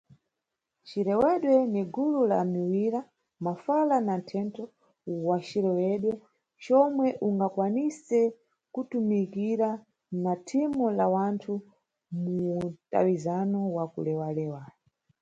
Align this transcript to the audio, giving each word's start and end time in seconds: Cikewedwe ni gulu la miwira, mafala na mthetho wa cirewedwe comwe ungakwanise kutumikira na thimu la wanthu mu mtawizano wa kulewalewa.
Cikewedwe 0.87 1.55
ni 1.73 1.81
gulu 1.93 2.21
la 2.31 2.39
miwira, 2.53 3.01
mafala 3.45 3.95
na 4.07 4.13
mthetho 4.21 4.63
wa 5.27 5.37
cirewedwe 5.47 6.13
comwe 6.63 7.07
ungakwanise 7.27 8.19
kutumikira 8.73 9.69
na 10.23 10.33
thimu 10.47 10.85
la 10.97 11.05
wanthu 11.15 11.53
mu 12.21 12.35
mtawizano 12.69 13.59
wa 13.75 13.85
kulewalewa. 13.93 14.61